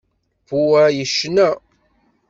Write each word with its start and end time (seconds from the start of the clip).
Pua 0.47 0.83
yecna. 0.97 1.49